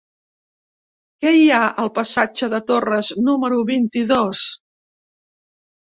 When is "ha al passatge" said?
1.51-2.51